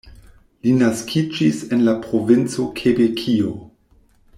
Li 0.67 0.71
naskiĝis 0.79 1.61
en 1.77 1.85
la 1.91 1.95
provinco 2.07 2.69
Kebekio. 2.81 3.57